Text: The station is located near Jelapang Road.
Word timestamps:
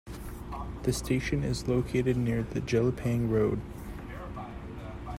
The 0.81 0.93
station 0.93 1.43
is 1.43 1.67
located 1.67 2.17
near 2.17 2.41
Jelapang 2.41 3.29
Road. 3.29 3.61